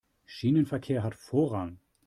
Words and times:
Schienenverkehr 0.25 1.03
hat 1.03 1.13
Vorrang. 1.13 1.77